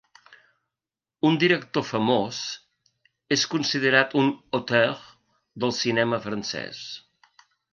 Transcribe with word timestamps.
Un 1.29 1.35
director 1.43 1.85
famós, 1.89 2.39
és 3.37 3.45
considerat 3.53 4.17
un 4.23 4.33
"auteur" 4.61 5.07
del 5.65 5.77
cinema 5.85 6.23
francès. 6.29 6.83